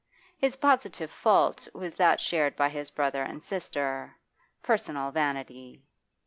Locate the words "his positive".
0.35-1.11